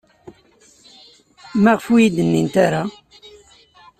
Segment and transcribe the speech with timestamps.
[1.63, 2.83] Maɣef ur iyi-d-nnint ara?